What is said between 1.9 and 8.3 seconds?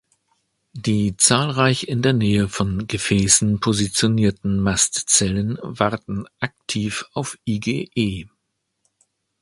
der Nähe von Gefäßen positionierten Mastzellen warten aktiv auf IgE.